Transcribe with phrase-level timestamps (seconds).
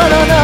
[0.00, 0.39] no, no, no.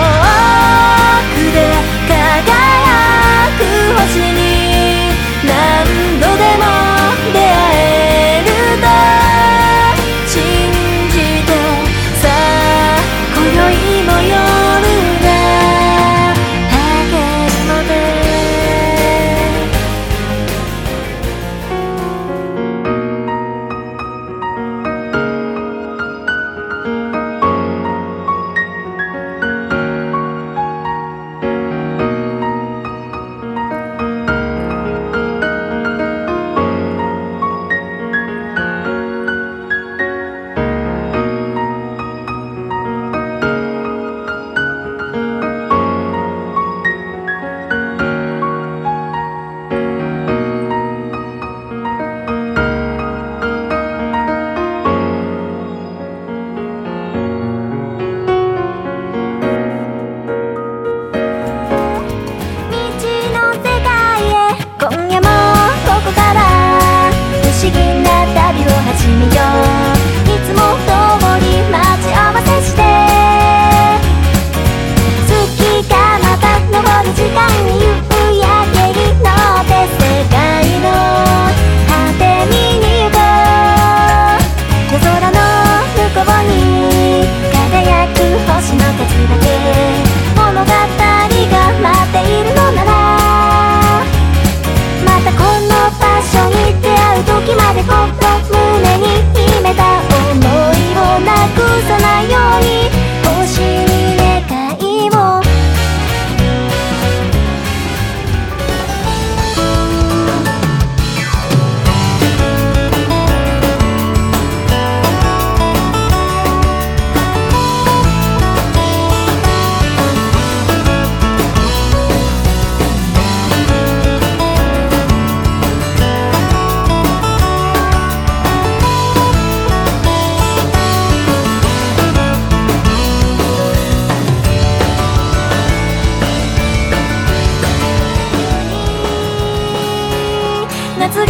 [141.06, 141.24] 夏が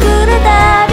[0.00, 0.91] 来るた